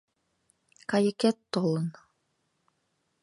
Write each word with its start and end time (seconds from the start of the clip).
—Кайыкет 0.89 1.37
толын. 1.53 1.87